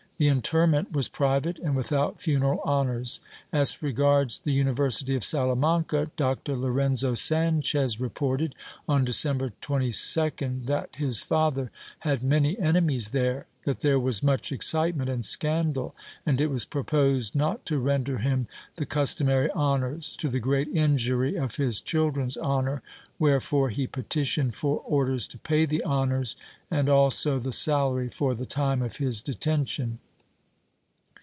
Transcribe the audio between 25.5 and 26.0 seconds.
the